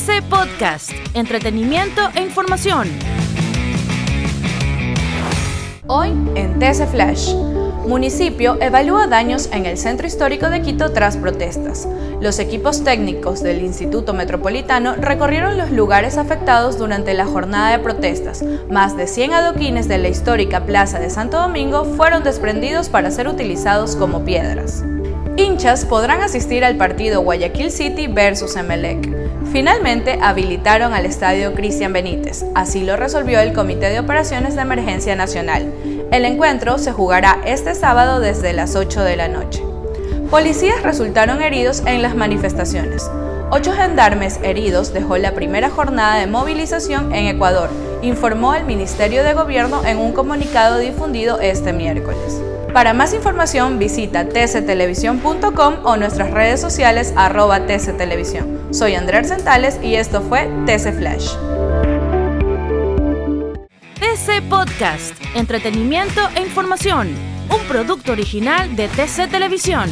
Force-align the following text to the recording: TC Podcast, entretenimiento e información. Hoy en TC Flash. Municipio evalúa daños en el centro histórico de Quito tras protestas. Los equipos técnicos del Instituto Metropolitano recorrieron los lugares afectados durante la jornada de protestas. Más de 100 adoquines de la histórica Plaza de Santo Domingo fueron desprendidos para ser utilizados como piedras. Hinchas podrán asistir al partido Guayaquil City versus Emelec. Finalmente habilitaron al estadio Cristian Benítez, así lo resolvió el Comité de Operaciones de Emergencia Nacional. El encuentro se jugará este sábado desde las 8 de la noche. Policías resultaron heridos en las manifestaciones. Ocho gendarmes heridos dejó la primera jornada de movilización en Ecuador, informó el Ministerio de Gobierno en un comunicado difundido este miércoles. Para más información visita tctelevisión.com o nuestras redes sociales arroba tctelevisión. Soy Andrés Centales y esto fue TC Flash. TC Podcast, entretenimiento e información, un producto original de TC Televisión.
TC 0.00 0.22
Podcast, 0.30 0.92
entretenimiento 1.12 2.00
e 2.14 2.22
información. 2.22 2.88
Hoy 5.88 6.08
en 6.36 6.58
TC 6.58 6.86
Flash. 6.86 7.34
Municipio 7.86 8.56
evalúa 8.62 9.08
daños 9.08 9.50
en 9.52 9.66
el 9.66 9.76
centro 9.76 10.06
histórico 10.06 10.48
de 10.48 10.62
Quito 10.62 10.92
tras 10.92 11.18
protestas. 11.18 11.86
Los 12.22 12.38
equipos 12.38 12.82
técnicos 12.82 13.42
del 13.42 13.60
Instituto 13.60 14.14
Metropolitano 14.14 14.94
recorrieron 14.94 15.58
los 15.58 15.70
lugares 15.70 16.16
afectados 16.16 16.78
durante 16.78 17.12
la 17.12 17.26
jornada 17.26 17.72
de 17.72 17.80
protestas. 17.80 18.42
Más 18.70 18.96
de 18.96 19.06
100 19.06 19.34
adoquines 19.34 19.86
de 19.86 19.98
la 19.98 20.08
histórica 20.08 20.64
Plaza 20.64 20.98
de 20.98 21.10
Santo 21.10 21.38
Domingo 21.38 21.84
fueron 21.84 22.22
desprendidos 22.22 22.88
para 22.88 23.10
ser 23.10 23.28
utilizados 23.28 23.96
como 23.96 24.24
piedras. 24.24 24.82
Hinchas 25.40 25.86
podrán 25.86 26.20
asistir 26.20 26.66
al 26.66 26.76
partido 26.76 27.22
Guayaquil 27.22 27.70
City 27.70 28.08
versus 28.08 28.56
Emelec. 28.56 29.08
Finalmente 29.50 30.18
habilitaron 30.20 30.92
al 30.92 31.06
estadio 31.06 31.54
Cristian 31.54 31.94
Benítez, 31.94 32.44
así 32.54 32.84
lo 32.84 32.96
resolvió 32.96 33.40
el 33.40 33.54
Comité 33.54 33.88
de 33.88 34.00
Operaciones 34.00 34.54
de 34.54 34.60
Emergencia 34.60 35.16
Nacional. 35.16 35.72
El 36.12 36.26
encuentro 36.26 36.76
se 36.76 36.92
jugará 36.92 37.40
este 37.46 37.74
sábado 37.74 38.20
desde 38.20 38.52
las 38.52 38.76
8 38.76 39.02
de 39.02 39.16
la 39.16 39.28
noche. 39.28 39.62
Policías 40.30 40.82
resultaron 40.82 41.40
heridos 41.40 41.82
en 41.86 42.02
las 42.02 42.14
manifestaciones. 42.14 43.10
Ocho 43.52 43.72
gendarmes 43.72 44.38
heridos 44.44 44.92
dejó 44.92 45.16
la 45.16 45.34
primera 45.34 45.70
jornada 45.70 46.20
de 46.20 46.28
movilización 46.28 47.12
en 47.12 47.26
Ecuador, 47.26 47.68
informó 48.00 48.54
el 48.54 48.64
Ministerio 48.64 49.24
de 49.24 49.34
Gobierno 49.34 49.84
en 49.84 49.98
un 49.98 50.12
comunicado 50.12 50.78
difundido 50.78 51.40
este 51.40 51.72
miércoles. 51.72 52.40
Para 52.72 52.92
más 52.92 53.12
información 53.12 53.80
visita 53.80 54.28
tctelevisión.com 54.28 55.74
o 55.82 55.96
nuestras 55.96 56.30
redes 56.30 56.60
sociales 56.60 57.12
arroba 57.16 57.66
tctelevisión. 57.66 58.60
Soy 58.70 58.94
Andrés 58.94 59.26
Centales 59.26 59.80
y 59.82 59.96
esto 59.96 60.20
fue 60.22 60.48
TC 60.66 60.92
Flash. 60.92 61.32
TC 63.98 64.48
Podcast, 64.48 65.16
entretenimiento 65.34 66.20
e 66.36 66.42
información, 66.42 67.08
un 67.52 67.60
producto 67.66 68.12
original 68.12 68.76
de 68.76 68.86
TC 68.86 69.28
Televisión. 69.28 69.90